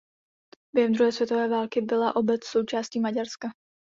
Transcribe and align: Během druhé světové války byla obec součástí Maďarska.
Během 0.75 0.93
druhé 0.93 1.11
světové 1.11 1.47
války 1.47 1.81
byla 1.81 2.15
obec 2.15 2.43
součástí 2.45 2.99
Maďarska. 2.99 3.47